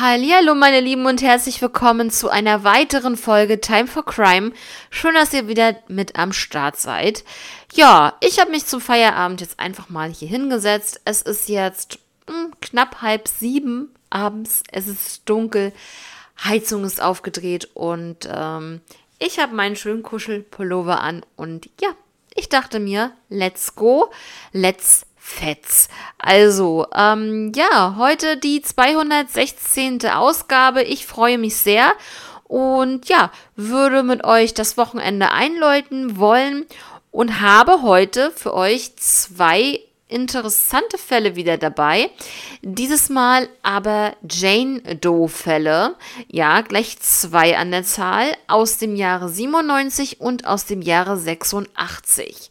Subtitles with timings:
[0.00, 4.52] Hallo meine Lieben und herzlich willkommen zu einer weiteren Folge Time for Crime.
[4.90, 7.24] Schön, dass ihr wieder mit am Start seid.
[7.72, 11.00] Ja, ich habe mich zum Feierabend jetzt einfach mal hier hingesetzt.
[11.04, 11.98] Es ist jetzt
[12.30, 14.62] hm, knapp halb sieben abends.
[14.70, 15.72] Es ist dunkel.
[16.44, 18.80] Heizung ist aufgedreht und ähm,
[19.18, 21.88] ich habe meinen schönen Kuschelpullover an und ja,
[22.36, 24.12] ich dachte mir, let's go,
[24.52, 25.88] let's Fetz.
[26.16, 30.06] Also, ähm, ja, heute die 216.
[30.06, 30.82] Ausgabe.
[30.82, 31.92] Ich freue mich sehr
[32.44, 36.66] und ja, würde mit euch das Wochenende einläuten wollen
[37.10, 42.10] und habe heute für euch zwei interessante Fälle wieder dabei.
[42.62, 45.94] Dieses Mal aber Jane Doe-Fälle.
[46.28, 52.50] Ja, gleich zwei an der Zahl aus dem Jahre 97 und aus dem Jahre 86.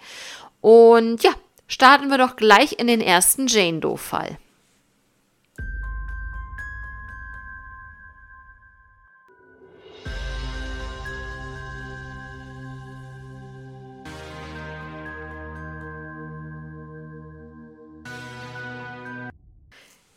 [0.61, 1.31] Und ja,
[1.67, 4.38] Starten wir doch gleich in den ersten Jane Doe-Fall.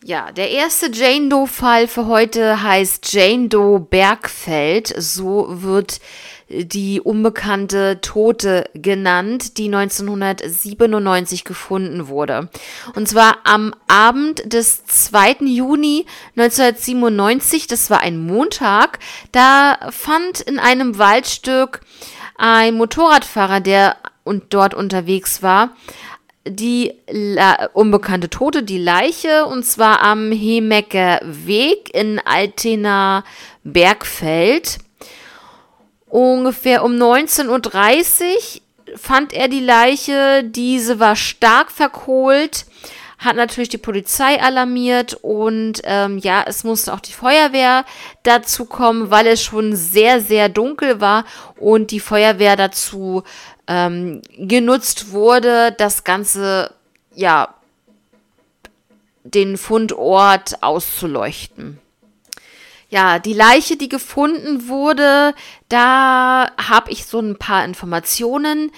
[0.02, 4.94] Ja, der erste Jane Doe-Fall für heute heißt Jane Doe Bergfeld.
[4.96, 6.00] So wird
[6.50, 12.48] die unbekannte Tote genannt, die 1997 gefunden wurde.
[12.96, 15.36] Und zwar am Abend des 2.
[15.44, 16.06] Juni
[16.36, 18.98] 1997, das war ein Montag,
[19.30, 21.80] da fand in einem Waldstück
[22.36, 25.76] ein Motorradfahrer, der und dort unterwegs war,
[26.46, 33.24] die La unbekannte Tote, die Leiche, und zwar am Hemecker Weg in Altena
[33.62, 34.78] Bergfeld.
[36.11, 40.42] Ungefähr um 19.30 Uhr fand er die Leiche.
[40.44, 42.67] Diese war stark verkohlt,
[43.19, 47.84] hat natürlich die Polizei alarmiert und ähm, ja, es musste auch die Feuerwehr
[48.25, 51.25] dazu kommen, weil es schon sehr, sehr dunkel war
[51.56, 53.22] und die Feuerwehr dazu
[53.69, 56.74] ähm, genutzt wurde, das Ganze,
[57.14, 57.55] ja,
[59.23, 61.79] den Fundort auszuleuchten.
[62.90, 65.33] Ja, die Leiche, die gefunden wurde,
[65.68, 68.73] da habe ich so ein paar Informationen.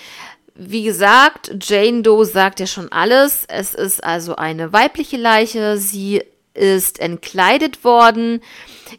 [0.55, 3.45] Wie gesagt, Jane Doe sagt ja schon alles.
[3.49, 5.78] Es ist also eine weibliche Leiche.
[5.78, 8.43] Sie ist entkleidet worden.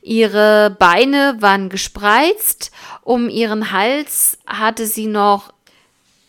[0.01, 2.71] Ihre Beine waren gespreizt.
[3.03, 5.53] Um ihren Hals hatte sie noch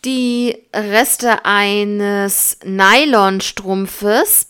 [0.05, 4.49] die Reste eines Nylonstrumpfes.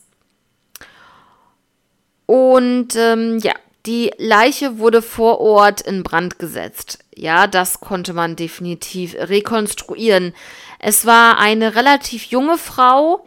[2.25, 3.53] Und ähm, ja,
[3.85, 6.99] die Leiche wurde vor Ort in Brand gesetzt.
[7.15, 10.33] Ja, das konnte man definitiv rekonstruieren.
[10.79, 13.25] Es war eine relativ junge Frau.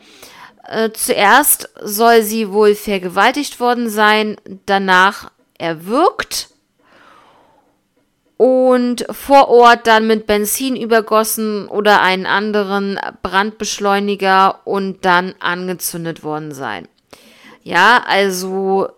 [0.65, 4.37] Äh, zuerst soll sie wohl vergewaltigt worden sein,
[4.67, 6.51] danach erwürgt
[8.37, 16.53] und vor Ort dann mit Benzin übergossen oder einen anderen Brandbeschleuniger und dann angezündet worden
[16.53, 16.87] sein.
[17.65, 18.89] Ja, also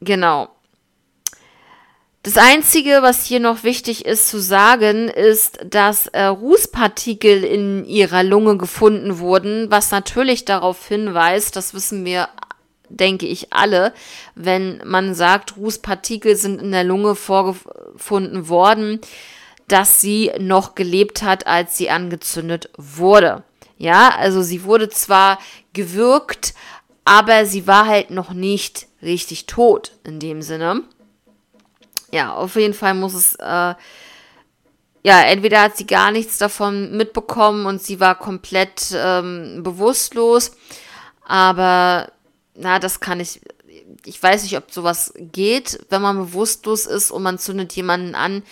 [0.00, 0.48] Genau.
[2.26, 8.24] Das Einzige, was hier noch wichtig ist zu sagen, ist, dass äh, Rußpartikel in ihrer
[8.24, 12.28] Lunge gefunden wurden, was natürlich darauf hinweist, das wissen wir,
[12.88, 13.92] denke ich, alle,
[14.34, 19.00] wenn man sagt, Rußpartikel sind in der Lunge vorgefunden worden,
[19.68, 23.44] dass sie noch gelebt hat, als sie angezündet wurde.
[23.78, 25.38] Ja, also sie wurde zwar
[25.74, 26.54] gewürgt,
[27.04, 30.82] aber sie war halt noch nicht richtig tot in dem Sinne.
[32.12, 33.74] Ja, auf jeden Fall muss es, äh,
[35.02, 40.52] ja, entweder hat sie gar nichts davon mitbekommen und sie war komplett ähm, bewusstlos,
[41.24, 42.10] aber
[42.54, 43.40] na, das kann ich,
[44.04, 48.42] ich weiß nicht, ob sowas geht, wenn man bewusstlos ist und man zündet jemanden an,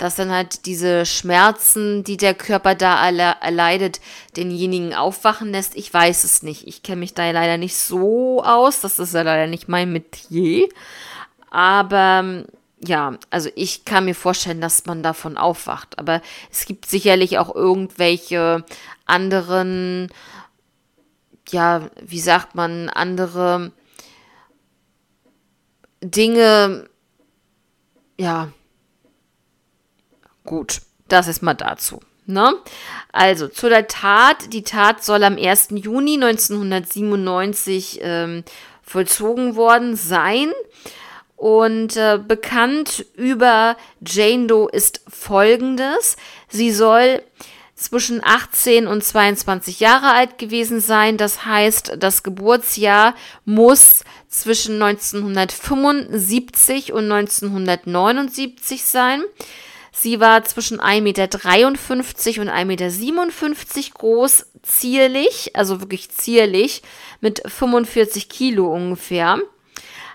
[0.00, 4.00] dass dann halt diese Schmerzen, die der Körper da erleidet,
[4.34, 5.76] denjenigen aufwachen lässt.
[5.76, 6.66] Ich weiß es nicht.
[6.66, 8.80] Ich kenne mich da leider nicht so aus.
[8.80, 10.70] Das ist ja leider nicht mein Metier.
[11.50, 12.44] Aber
[12.82, 15.98] ja, also ich kann mir vorstellen, dass man davon aufwacht.
[15.98, 18.64] Aber es gibt sicherlich auch irgendwelche
[19.04, 20.08] anderen,
[21.50, 23.72] ja, wie sagt man, andere
[26.02, 26.88] Dinge,
[28.18, 28.48] ja,
[30.50, 32.00] Gut, das ist mal dazu.
[32.26, 32.52] Ne?
[33.12, 34.52] Also zu der Tat.
[34.52, 35.68] Die Tat soll am 1.
[35.76, 38.42] Juni 1997 ähm,
[38.82, 40.50] vollzogen worden sein.
[41.36, 46.16] Und äh, bekannt über Jane Doe ist folgendes.
[46.48, 47.22] Sie soll
[47.76, 51.16] zwischen 18 und 22 Jahre alt gewesen sein.
[51.16, 53.14] Das heißt, das Geburtsjahr
[53.44, 59.22] muss zwischen 1975 und 1979 sein.
[59.92, 61.22] Sie war zwischen 1,53 Meter
[62.42, 66.82] und 1,57 Meter groß, zierlich, also wirklich zierlich,
[67.20, 69.38] mit 45 Kilo ungefähr,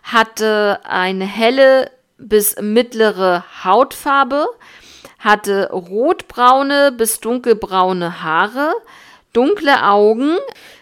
[0.03, 4.47] hatte eine helle bis mittlere Hautfarbe,
[5.19, 8.73] hatte rotbraune bis dunkelbraune Haare,
[9.33, 10.37] dunkle Augen.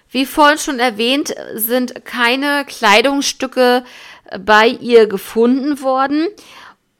[0.09, 3.83] Wie vorhin schon erwähnt, sind keine Kleidungsstücke
[4.39, 6.27] bei ihr gefunden worden.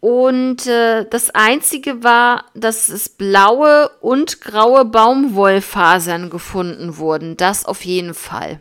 [0.04, 7.38] Und äh, das Einzige war, dass es blaue und graue Baumwollfasern gefunden wurden.
[7.38, 8.60] Das auf jeden Fall.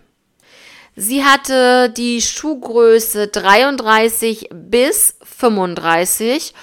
[0.95, 6.55] Sie hatte die Schuhgröße 33 bis 35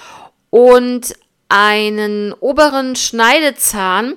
[0.48, 1.12] und
[1.50, 4.16] einen oberen Schneidezahn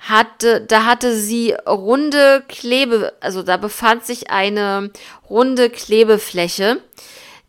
[0.00, 4.90] hatte, da hatte sie runde Klebe, also da befand sich eine
[5.30, 6.82] runde Klebefläche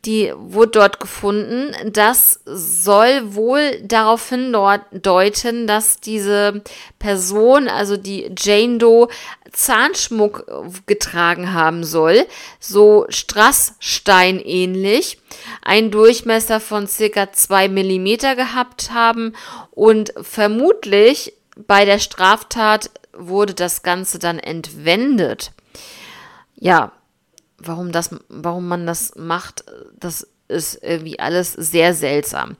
[0.05, 1.75] die wurde dort gefunden.
[1.91, 6.61] Das soll wohl darauf hindeuten, dass diese
[6.99, 9.07] Person, also die Jane Doe,
[9.51, 10.45] Zahnschmuck
[10.85, 12.25] getragen haben soll,
[12.59, 15.19] so Strassstein ähnlich,
[15.61, 19.33] einen Durchmesser von circa zwei Millimeter gehabt haben
[19.71, 25.51] und vermutlich bei der Straftat wurde das Ganze dann entwendet.
[26.55, 26.91] Ja,
[27.57, 29.65] warum das, warum man das macht,
[29.99, 32.55] das ist irgendwie alles sehr seltsam.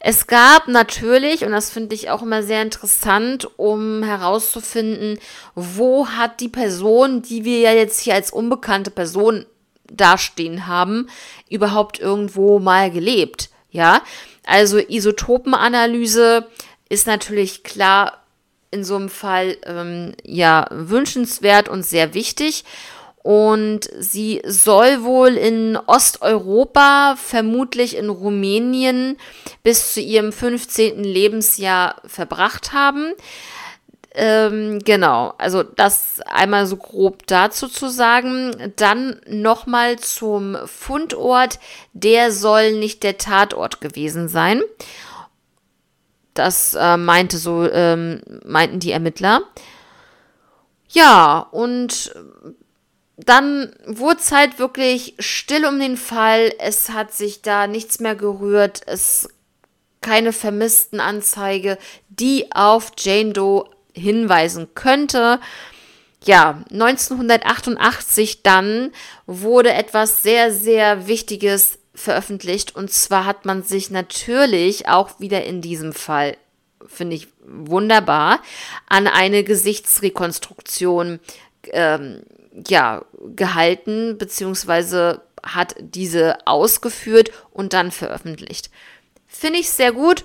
[0.00, 5.18] Es gab natürlich, und das finde ich auch immer sehr interessant, um herauszufinden,
[5.54, 9.46] wo hat die Person, die wir ja jetzt hier als unbekannte Person
[9.90, 11.08] dastehen haben,
[11.48, 13.50] überhaupt irgendwo mal gelebt.
[13.70, 14.02] Ja,
[14.44, 16.46] also Isotopenanalyse
[16.90, 18.18] ist natürlich klar
[18.70, 22.64] in so einem Fall ähm, ja wünschenswert und sehr wichtig.
[23.22, 29.16] Und sie soll wohl in Osteuropa, vermutlich in Rumänien,
[29.62, 31.04] bis zu ihrem 15.
[31.04, 33.14] Lebensjahr verbracht haben.
[34.14, 38.72] Ähm, genau, also das einmal so grob dazu zu sagen.
[38.76, 41.60] Dann nochmal zum Fundort.
[41.92, 44.62] Der soll nicht der Tatort gewesen sein.
[46.34, 49.42] Das äh, meinte so, ähm, meinten die Ermittler.
[50.88, 52.14] Ja, und
[53.16, 56.52] dann wurde es halt wirklich still um den Fall.
[56.58, 58.80] Es hat sich da nichts mehr gerührt.
[58.86, 59.28] Es
[60.02, 61.78] keine vermissten Anzeige,
[62.08, 65.40] die auf Jane Doe hinweisen könnte.
[66.24, 68.92] Ja, 1988 dann
[69.26, 72.74] wurde etwas sehr, sehr Wichtiges veröffentlicht.
[72.76, 76.36] Und zwar hat man sich natürlich auch wieder in diesem Fall,
[76.86, 78.40] finde ich wunderbar,
[78.88, 81.20] an eine Gesichtsrekonstruktion
[81.72, 82.22] ähm,
[82.68, 83.04] ja,
[83.34, 88.70] gehalten, beziehungsweise hat diese ausgeführt und dann veröffentlicht.
[89.26, 90.24] Finde ich sehr gut.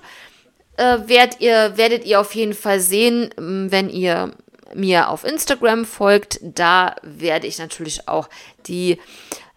[0.78, 4.34] Äh, werdet, ihr, werdet ihr auf jeden Fall sehen, ähm, wenn ihr
[4.76, 6.40] mir auf Instagram folgt.
[6.42, 8.30] Da werde ich natürlich auch
[8.68, 9.00] die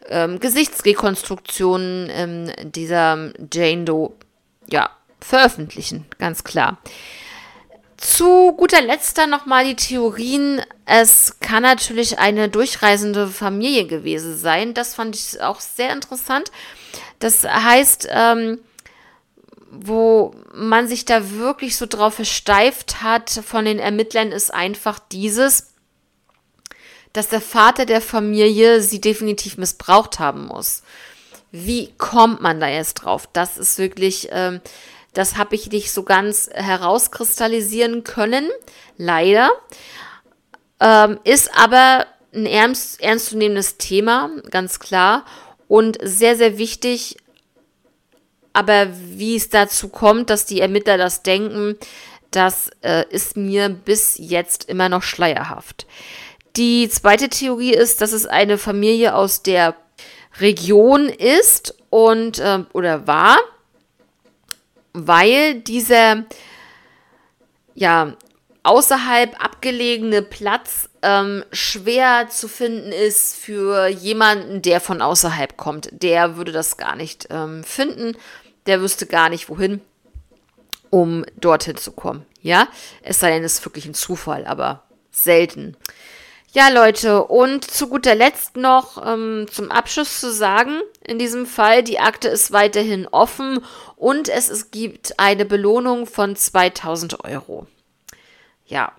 [0.09, 4.13] ähm, Gesichtsrekonstruktionen ähm, dieser Jane Doe
[4.69, 4.91] ja,
[5.21, 6.79] veröffentlichen, ganz klar.
[8.01, 10.63] Zu guter Letzt nochmal die Theorien.
[10.87, 14.73] Es kann natürlich eine durchreisende Familie gewesen sein.
[14.73, 16.51] Das fand ich auch sehr interessant.
[17.19, 18.59] Das heißt, ähm,
[19.71, 25.75] wo man sich da wirklich so drauf versteift hat von den Ermittlern, ist einfach dieses,
[27.13, 30.85] dass der Vater der Familie sie definitiv missbraucht haben muss.
[31.53, 33.29] Wie kommt man da jetzt drauf?
[33.35, 34.29] Das ist wirklich.
[34.33, 34.63] Ähm,
[35.13, 38.49] das habe ich nicht so ganz herauskristallisieren können,
[38.97, 39.51] leider.
[40.81, 45.25] Ähm, ist aber ein ernst, ernstzunehmendes Thema, ganz klar.
[45.69, 47.17] Und sehr, sehr wichtig.
[48.53, 51.77] Aber wie es dazu kommt, dass die Ermittler das denken,
[52.31, 55.87] das äh, ist mir bis jetzt immer noch schleierhaft.
[56.57, 59.77] Die zweite Theorie ist, dass es eine Familie aus der
[60.41, 63.37] Region ist und äh, oder war
[64.93, 66.25] weil dieser
[67.75, 68.17] ja
[68.63, 75.89] außerhalb abgelegene Platz ähm, schwer zu finden ist für jemanden, der von außerhalb kommt.
[75.93, 78.17] Der würde das gar nicht ähm, finden.
[78.67, 79.81] Der wüsste gar nicht, wohin,
[80.91, 82.27] um dorthin zu kommen.
[82.43, 82.69] Ja,
[83.03, 85.77] es sei denn, es ist wirklich ein Zufall, aber selten.
[86.53, 91.85] Ja, Leute, und zu guter Letzt noch ähm, zum Abschluss zu sagen, in diesem Fall,
[91.85, 93.65] die Akte ist weiterhin offen
[93.95, 97.69] und es, es gibt eine Belohnung von 2000 Euro.
[98.67, 98.93] Ja,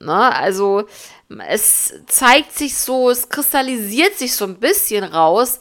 [0.00, 0.34] Ne?
[0.34, 0.86] Also
[1.46, 5.58] es zeigt sich so, es kristallisiert sich so ein bisschen raus,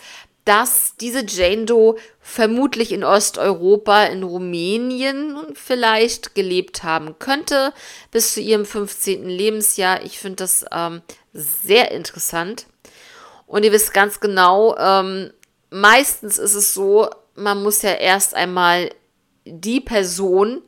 [0.47, 7.73] dass diese Jane Doe vermutlich in Osteuropa, in Rumänien vielleicht gelebt haben könnte,
[8.11, 9.27] bis zu ihrem 15.
[9.27, 10.03] Lebensjahr.
[10.03, 11.01] Ich finde das ähm,
[11.33, 12.65] sehr interessant.
[13.45, 15.33] Und ihr wisst ganz genau, ähm,
[15.69, 18.89] meistens ist es so, man muss ja erst einmal
[19.43, 20.61] die Person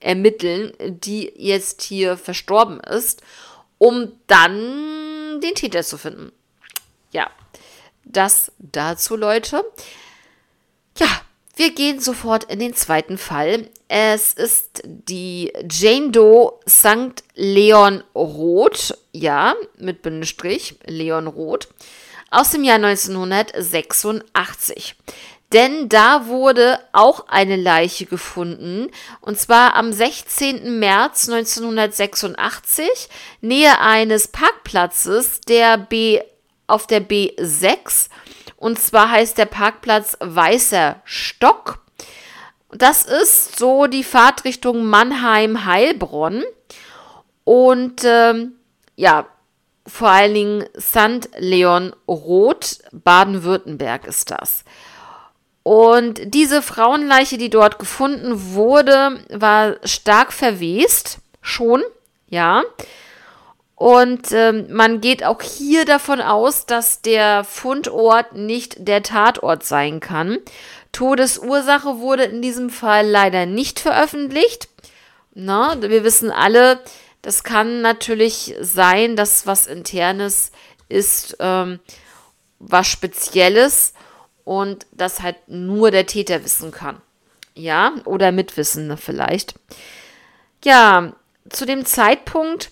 [0.00, 3.22] ermitteln, die jetzt hier verstorben ist,
[3.78, 6.30] um dann den Täter zu finden.
[7.10, 7.30] Ja,
[8.04, 9.64] das dazu, Leute.
[10.98, 11.08] Ja,
[11.56, 13.70] wir gehen sofort in den zweiten Fall.
[13.86, 17.22] Es ist die Jane Doe St.
[17.34, 21.68] Leon Roth, ja, mit Bindestrich, Leon Roth,
[22.30, 24.96] aus dem Jahr 1986.
[25.52, 30.80] Denn da wurde auch eine Leiche gefunden, und zwar am 16.
[30.80, 32.88] März 1986,
[33.40, 36.20] nähe eines Parkplatzes der B
[36.66, 38.08] auf der B6.
[38.56, 41.80] Und zwar heißt der Parkplatz Weißer Stock.
[42.70, 46.42] Das ist so die Fahrtrichtung Mannheim-Heilbronn.
[47.44, 48.52] Und ähm,
[48.96, 49.26] ja,
[49.86, 51.28] vor allen Dingen St.
[51.36, 54.64] Leon Roth, Baden-Württemberg ist das.
[55.62, 61.82] Und diese Frauenleiche, die dort gefunden wurde, war stark verwest, schon,
[62.28, 62.62] ja.
[63.84, 70.00] Und ähm, man geht auch hier davon aus, dass der Fundort nicht der Tatort sein
[70.00, 70.38] kann.
[70.92, 74.70] Todesursache wurde in diesem Fall leider nicht veröffentlicht.
[75.34, 76.80] Na, wir wissen alle,
[77.20, 80.50] das kann natürlich sein, dass was internes
[80.88, 81.78] ist, ähm,
[82.60, 83.92] was Spezielles
[84.44, 87.02] und das halt nur der Täter wissen kann.
[87.54, 89.52] Ja, oder Mitwissende vielleicht.
[90.64, 91.12] Ja,
[91.50, 92.70] zu dem Zeitpunkt,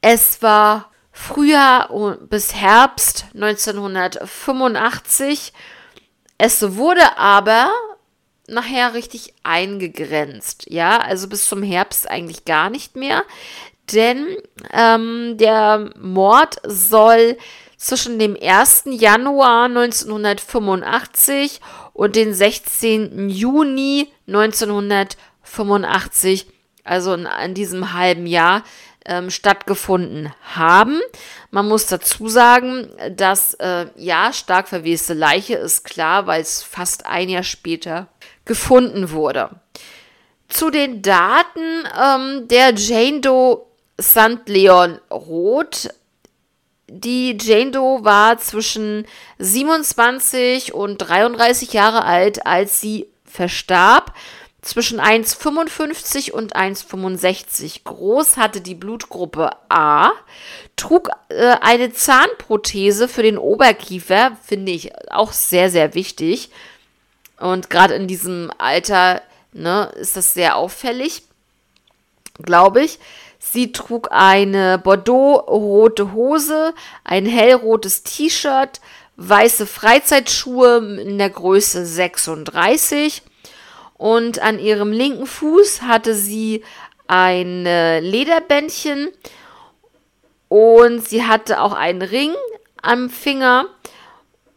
[0.00, 5.52] es war Frühjahr bis Herbst 1985.
[6.38, 7.70] Es wurde aber
[8.48, 10.70] nachher richtig eingegrenzt.
[10.70, 13.22] Ja, also bis zum Herbst eigentlich gar nicht mehr.
[13.92, 14.36] Denn
[14.72, 17.36] ähm, der Mord soll
[17.76, 18.84] zwischen dem 1.
[18.86, 21.60] Januar 1985
[21.92, 23.28] und dem 16.
[23.28, 26.46] Juni 1985,
[26.84, 28.64] also in, in diesem halben Jahr,
[29.06, 31.00] ähm, stattgefunden haben.
[31.50, 37.06] Man muss dazu sagen, dass äh, ja, stark verweste Leiche ist klar, weil es fast
[37.06, 38.08] ein Jahr später
[38.44, 39.50] gefunden wurde.
[40.48, 43.62] Zu den Daten ähm, der Jane Doe
[44.00, 44.46] St.
[44.46, 45.88] Leon Roth
[46.88, 49.06] die Jane Doe war zwischen
[49.38, 54.14] 27 und 33 Jahre alt, als sie verstarb.
[54.66, 60.10] Zwischen 1,55 und 1,65 groß, hatte die Blutgruppe A,
[60.74, 66.50] trug äh, eine Zahnprothese für den Oberkiefer, finde ich auch sehr, sehr wichtig.
[67.38, 71.22] Und gerade in diesem Alter ne, ist das sehr auffällig,
[72.42, 72.98] glaube ich.
[73.38, 78.80] Sie trug eine Bordeaux-rote Hose, ein hellrotes T-Shirt,
[79.14, 83.22] weiße Freizeitschuhe in der Größe 36
[83.96, 86.64] und an ihrem linken Fuß hatte sie
[87.06, 89.10] ein Lederbändchen
[90.48, 92.34] und sie hatte auch einen Ring
[92.82, 93.66] am Finger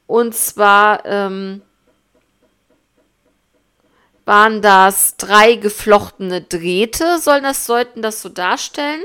[0.08, 1.62] und zwar ähm,
[4.30, 9.02] waren das drei geflochtene Drähte, sollen das, sollten das so darstellen.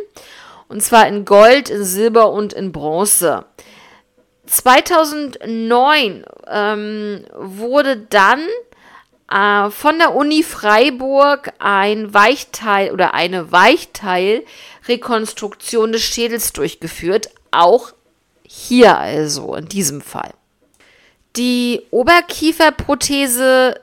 [0.69, 3.47] Und zwar in Gold, in Silber und in Bronze.
[4.47, 8.41] 2009 ähm, wurde dann
[9.31, 17.31] äh, von der Uni Freiburg ein Weichteil oder eine Weichteilrekonstruktion des Schädels durchgeführt.
[17.51, 17.93] Auch
[18.43, 20.33] hier also in diesem Fall.
[21.37, 23.81] Die Oberkieferprothese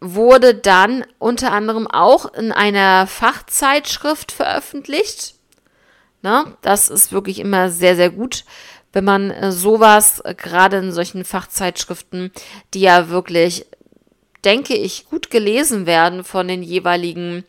[0.00, 5.34] wurde dann unter anderem auch in einer Fachzeitschrift veröffentlicht.
[6.22, 8.44] Na, das ist wirklich immer sehr, sehr gut,
[8.92, 12.32] wenn man äh, sowas, äh, gerade in solchen Fachzeitschriften,
[12.72, 13.66] die ja wirklich,
[14.44, 17.44] denke ich, gut gelesen werden von den jeweiligen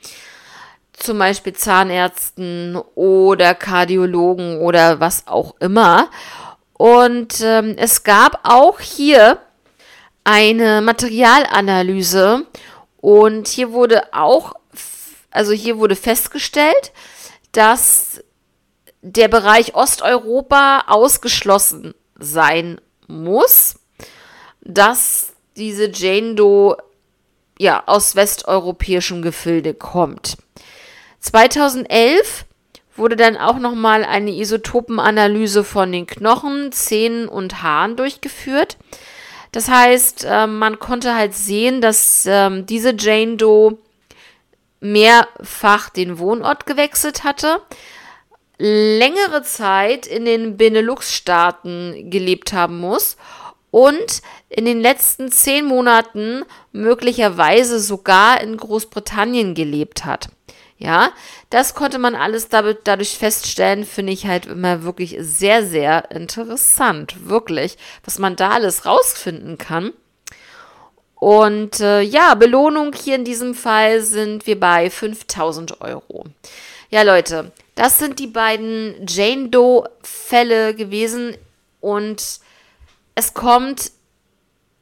[0.94, 6.10] zum Beispiel Zahnärzten oder Kardiologen oder was auch immer.
[6.74, 9.40] Und ähm, es gab auch hier
[10.24, 12.46] eine Materialanalyse
[12.98, 14.54] und hier wurde auch,
[15.32, 16.92] also hier wurde festgestellt,
[17.52, 18.24] dass
[19.02, 23.76] der Bereich Osteuropa ausgeschlossen sein muss,
[24.62, 26.78] dass diese Jane Doe
[27.60, 30.38] ja aus westeuropäischem Gefilde kommt.
[31.20, 32.46] 2011
[32.96, 38.78] wurde dann auch nochmal eine Isotopenanalyse von den Knochen, Zähnen und Haaren durchgeführt.
[39.52, 43.78] Das heißt, äh, man konnte halt sehen, dass ähm, diese Jane Doe
[44.80, 47.62] mehrfach den Wohnort gewechselt hatte,
[48.60, 53.18] längere Zeit in den Benelux-Staaten gelebt haben muss
[53.72, 60.30] und in den letzten zehn Monaten möglicherweise sogar in Großbritannien gelebt hat.
[60.80, 61.12] Ja,
[61.50, 67.28] das konnte man alles dadurch feststellen, finde ich halt immer wirklich sehr, sehr interessant.
[67.28, 69.92] Wirklich, was man da alles rausfinden kann.
[71.16, 76.26] Und äh, ja, Belohnung hier in diesem Fall sind wir bei 5000 Euro.
[76.92, 81.36] Ja, Leute, das sind die beiden Jane Doe-Fälle gewesen.
[81.82, 82.40] Und
[83.18, 83.92] es kommt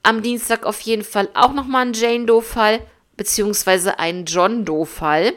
[0.04, 2.82] am Dienstag auf jeden Fall auch nochmal ein Jane Doe-Fall,
[3.16, 5.32] beziehungsweise ein John Doe-Fall.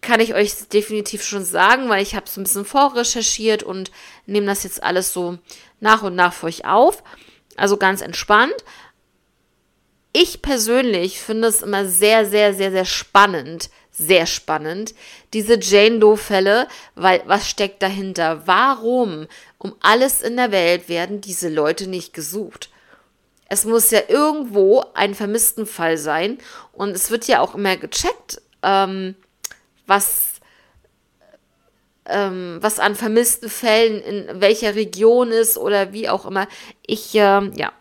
[0.00, 3.90] Kann ich euch definitiv schon sagen, weil ich habe es ein bisschen vorrecherchiert und
[4.26, 5.38] nehme das jetzt alles so
[5.80, 7.02] nach und nach für euch auf.
[7.56, 8.54] Also ganz entspannt
[10.12, 14.94] ich persönlich finde es immer sehr, sehr, sehr, sehr spannend, sehr spannend,
[15.34, 18.46] diese Jane Doe-Fälle, weil was steckt dahinter?
[18.46, 19.26] Warum
[19.58, 22.70] um alles in der Welt werden diese Leute nicht gesucht?
[23.48, 26.38] Es muss ja irgendwo ein vermissten Fall sein
[26.72, 29.14] und es wird ja auch immer gecheckt, ähm,
[29.86, 30.40] was,
[32.06, 36.48] ähm, was an vermissten Fällen in welcher Region ist oder wie auch immer.
[36.86, 37.18] Ich, äh,
[37.54, 37.72] ja,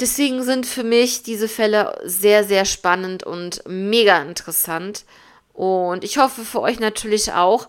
[0.00, 5.04] Deswegen sind für mich diese Fälle sehr, sehr spannend und mega interessant.
[5.52, 7.68] Und ich hoffe für euch natürlich auch,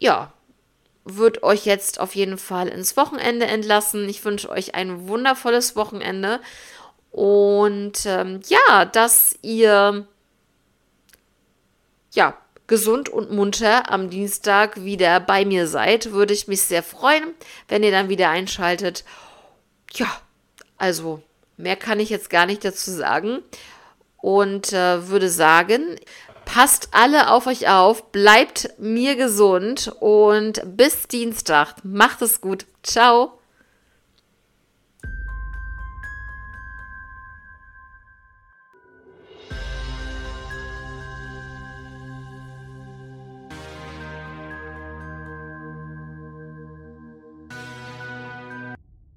[0.00, 0.32] ja,
[1.04, 4.08] wird euch jetzt auf jeden Fall ins Wochenende entlassen.
[4.08, 6.40] Ich wünsche euch ein wundervolles Wochenende
[7.10, 10.06] und ähm, ja, dass ihr
[12.14, 12.36] ja
[12.66, 17.34] gesund und munter am Dienstag wieder bei mir seid, würde ich mich sehr freuen,
[17.68, 19.04] wenn ihr dann wieder einschaltet.
[19.92, 20.08] Ja,
[20.82, 21.22] also,
[21.56, 23.38] mehr kann ich jetzt gar nicht dazu sagen.
[24.16, 25.94] Und äh, würde sagen,
[26.44, 31.76] passt alle auf euch auf, bleibt mir gesund und bis Dienstag.
[31.84, 32.66] Macht es gut.
[32.82, 33.38] Ciao.